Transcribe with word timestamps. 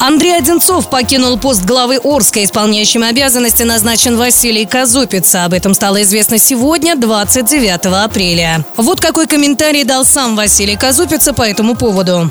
Андрей 0.00 0.38
Одинцов 0.38 0.88
покинул 0.90 1.38
пост 1.42 1.66
главы 1.66 1.98
Орска. 1.98 2.38
Исполняющим 2.46 3.02
обязанности 3.02 3.66
назначен 3.66 4.14
Василий 4.14 4.62
Казупица. 4.64 5.44
Об 5.44 5.52
этом 5.52 5.74
стало 5.74 6.02
известно 6.06 6.38
сегодня, 6.38 6.94
29 6.94 8.06
апреля. 8.06 8.62
Вот 8.78 9.02
какой 9.02 9.26
комментарий 9.26 9.82
дал 9.82 10.06
сам 10.06 10.38
Василий 10.38 10.78
Казупица 10.78 11.34
по 11.34 11.42
этому 11.42 11.74
поводу. 11.74 12.30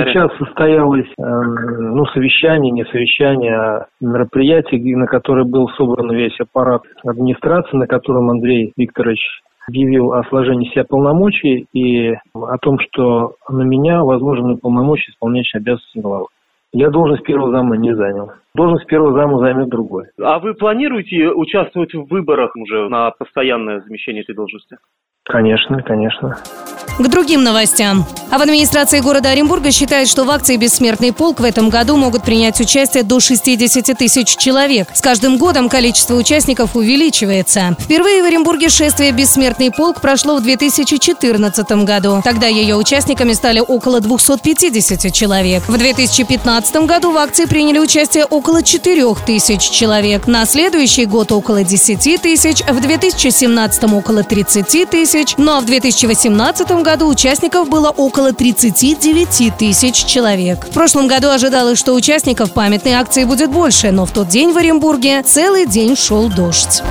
Сейчас 0.00 0.32
состоялось 0.40 1.06
э, 1.06 1.22
ну, 1.22 2.04
совещание, 2.06 2.72
не 2.72 2.84
совещание, 2.86 3.54
а 3.54 3.86
мероприятие, 4.00 4.96
на 4.96 5.06
которое 5.06 5.44
был 5.44 5.68
собран 5.76 6.10
весь 6.10 6.34
аппарат 6.40 6.82
администрации, 7.04 7.76
на 7.76 7.86
котором 7.86 8.30
Андрей 8.30 8.72
Викторович 8.76 9.20
объявил 9.68 10.12
о 10.14 10.24
сложении 10.24 10.68
себя 10.70 10.84
полномочий 10.84 11.66
и 11.72 12.14
о 12.34 12.58
том, 12.60 12.78
что 12.80 13.36
на 13.48 13.62
меня 13.62 14.02
возможны 14.02 14.56
полномочия 14.56 15.12
исполняющей 15.12 15.60
обязанности 15.60 15.98
главы. 16.00 16.26
Я 16.76 16.90
должность 16.90 17.22
первого 17.22 17.52
зама 17.52 17.76
не 17.76 17.94
занял. 17.94 18.32
Должность 18.56 18.86
первого 18.86 19.12
зама 19.18 19.38
займет 19.40 19.68
другой. 19.68 20.06
А 20.22 20.38
вы 20.38 20.54
планируете 20.54 21.30
участвовать 21.30 21.92
в 21.92 22.04
выборах 22.04 22.54
уже 22.54 22.88
на 22.88 23.10
постоянное 23.10 23.80
замещение 23.80 24.22
этой 24.22 24.36
должности? 24.36 24.76
Конечно, 25.24 25.82
конечно. 25.82 26.36
К 26.98 27.08
другим 27.08 27.42
новостям. 27.42 28.04
А 28.30 28.38
в 28.38 28.42
администрации 28.42 29.00
города 29.00 29.30
Оренбурга 29.30 29.72
считают, 29.72 30.08
что 30.08 30.24
в 30.24 30.30
акции 30.30 30.56
«Бессмертный 30.56 31.12
полк» 31.12 31.40
в 31.40 31.44
этом 31.44 31.68
году 31.68 31.96
могут 31.96 32.22
принять 32.22 32.60
участие 32.60 33.02
до 33.02 33.18
60 33.18 33.98
тысяч 33.98 34.36
человек. 34.36 34.88
С 34.94 35.00
каждым 35.00 35.38
годом 35.38 35.68
количество 35.68 36.14
участников 36.14 36.76
увеличивается. 36.76 37.76
Впервые 37.80 38.22
в 38.22 38.26
Оренбурге 38.26 38.68
шествие 38.68 39.10
«Бессмертный 39.12 39.72
полк» 39.72 40.00
прошло 40.00 40.36
в 40.36 40.42
2014 40.42 41.84
году. 41.84 42.20
Тогда 42.22 42.46
ее 42.46 42.76
участниками 42.76 43.32
стали 43.32 43.60
около 43.60 44.00
250 44.00 45.12
человек. 45.12 45.62
В 45.66 45.76
2015 45.76 46.76
году 46.86 47.10
в 47.12 47.16
акции 47.16 47.46
приняли 47.46 47.78
участие 47.78 48.24
около 48.24 48.43
4 48.62 49.14
тысяч 49.26 49.62
человек. 49.70 50.26
На 50.26 50.46
следующий 50.46 51.06
год 51.06 51.32
около 51.32 51.64
10 51.64 52.20
тысяч, 52.20 52.62
в 52.62 52.80
2017 52.80 53.84
около 53.92 54.22
30 54.22 54.90
тысяч, 54.90 55.34
ну 55.36 55.52
а 55.52 55.60
в 55.60 55.64
2018 55.66 56.70
году 56.82 57.08
участников 57.08 57.68
было 57.68 57.90
около 57.90 58.32
39 58.32 59.56
тысяч 59.56 60.04
человек. 60.04 60.66
В 60.66 60.70
прошлом 60.70 61.08
году 61.08 61.28
ожидалось, 61.30 61.78
что 61.78 61.94
участников 61.94 62.52
памятной 62.52 62.92
акции 62.92 63.24
будет 63.24 63.50
больше, 63.50 63.90
но 63.90 64.06
в 64.06 64.10
тот 64.10 64.28
день 64.28 64.52
в 64.52 64.58
Оренбурге 64.58 65.22
целый 65.22 65.66
день 65.66 65.96
шел 65.96 66.28
дождь. 66.28 66.82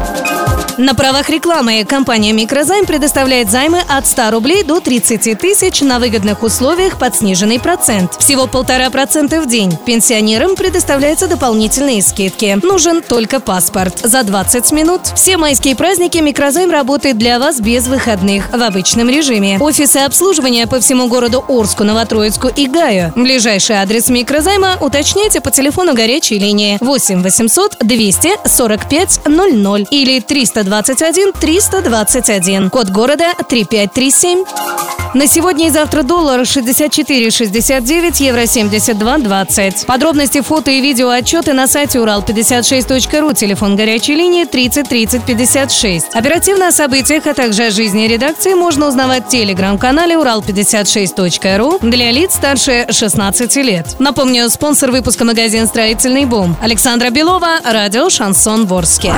На 0.78 0.96
правах 0.96 1.30
рекламы 1.30 1.86
компания 1.88 2.32
«Микрозайм» 2.32 2.86
предоставляет 2.86 3.52
займы 3.52 3.82
от 3.88 4.08
100 4.08 4.32
рублей 4.32 4.64
до 4.64 4.80
30 4.80 5.38
тысяч 5.38 5.82
на 5.82 6.00
выгодных 6.00 6.42
условиях 6.42 6.98
под 6.98 7.16
сниженный 7.16 7.60
процент. 7.60 8.16
Всего 8.18 8.48
полтора 8.48 8.90
процента 8.90 9.40
в 9.40 9.48
день. 9.48 9.78
Пенсионерам 9.86 10.56
предоставляются 10.56 11.28
дополнительные 11.28 12.02
скидки. 12.02 12.58
Нужен 12.64 13.04
только 13.04 13.40
паспорт. 13.40 14.00
За 14.04 14.24
20 14.24 14.72
минут. 14.72 15.02
Все 15.16 15.38
майские 15.38 15.76
праздники 15.76 16.18
«Микрозайм» 16.18 16.72
работает 16.72 17.20
для 17.20 17.38
вас 17.38 17.60
без 17.60 17.86
выходных 17.86 18.50
в 18.52 18.62
обычном 18.62 19.10
режиме. 19.10 19.60
Офисы 19.60 19.98
обслуживания 19.98 20.66
по 20.66 20.80
всему 20.80 21.08
городу 21.08 21.46
Орску, 21.48 21.84
Новотроицку 21.84 22.48
и 22.48 22.66
Гаю. 22.66 23.14
Ближайший 23.16 23.76
адрес 23.76 24.09
«Микрозайма» 24.09 24.78
уточняйте 24.81 25.40
по 25.40 25.52
телефону 25.52 25.94
горячей 25.94 26.40
линии 26.40 26.80
8 26.81 27.22
800 27.22 27.78
245 27.80 29.22
00 29.28 29.88
или 29.92 30.20
300 30.20 30.62
321 30.63 31.34
321. 31.34 32.69
Код 32.69 32.90
города 32.90 33.34
3537. 33.50 34.46
На 35.13 35.28
сегодня 35.28 35.68
и 35.68 35.69
завтра 35.69 36.01
доллар 36.01 36.41
64,69, 36.41 38.24
евро 38.24 38.41
72,20. 38.41 39.85
Подробности, 39.85 40.41
фото 40.41 40.72
и 40.72 40.81
видео 40.81 41.09
отчеты 41.09 41.53
на 41.53 41.68
сайте 41.68 42.00
урал56.ру, 42.00 43.34
телефон 43.34 43.75
горячей 43.75 44.16
линии 44.16 44.46
30 44.46 44.90
30 44.90 45.23
56. 45.23 46.16
Оперативно 46.16 46.69
о 46.69 46.72
событиях, 46.72 47.28
а 47.28 47.34
также 47.34 47.66
о 47.66 47.72
жизни 47.72 48.07
редакции 48.07 48.56
можно 48.56 48.88
узнавать 48.88 49.25
в 49.28 49.29
телеграм-канале 49.29 50.16
урал56.ру 50.16 51.79
для 51.81 52.12
лиц 52.12 52.34
старше 52.34 52.88
16 52.90 53.56
лет. 53.57 53.96
Напомню, 54.00 54.50
спонсор 54.50 54.90
выпуска 54.90 55.25
магазин 55.25 55.68
«Строительный 55.68 56.25
бум». 56.25 56.56
Александра 56.59 57.12
Белова, 57.12 57.59
радио 57.63 58.09
«Шансон 58.09 58.66
Ворске». 58.66 59.13